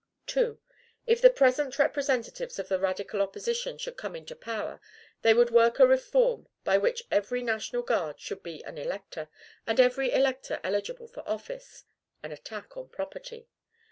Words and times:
2. 0.25 0.59
If 1.05 1.21
the 1.21 1.29
present 1.29 1.77
representatives 1.77 2.57
of 2.57 2.69
the 2.69 2.79
radical 2.79 3.21
opposition 3.21 3.77
should 3.77 3.97
come 3.97 4.15
into 4.15 4.35
power, 4.35 4.81
they 5.21 5.31
would 5.31 5.51
work 5.51 5.77
a 5.77 5.85
reform 5.85 6.47
by 6.63 6.75
which 6.79 7.03
every 7.11 7.43
National 7.43 7.83
Guard 7.83 8.19
should 8.19 8.41
be 8.41 8.63
an 8.63 8.79
elector, 8.79 9.27
and 9.67 9.79
every 9.79 10.11
elector 10.11 10.59
eligible 10.63 11.07
for 11.07 11.21
office, 11.29 11.83
an 12.23 12.31
attack 12.31 12.75
on 12.75 12.89
property. 12.89 13.47